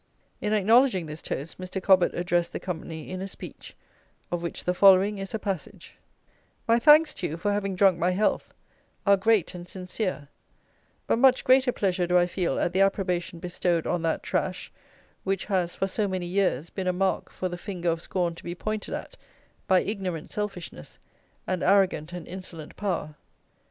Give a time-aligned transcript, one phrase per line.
[0.41, 1.79] In acknowledging this toast Mr.
[1.79, 3.75] Cobbett addressed the company in a speech,
[4.31, 5.95] of which the following is a passage:]
[6.67, 8.51] "My thanks to you for having drunk my health,
[9.05, 10.29] are great and sincere;
[11.05, 14.71] but much greater pleasure do I feel at the approbation bestowed on that Trash,
[15.23, 18.43] which has, for so many years been a mark for the finger of scorn to
[18.43, 19.17] be pointed at
[19.67, 20.97] by ignorant selfishness
[21.45, 23.17] and arrogant and insolent power.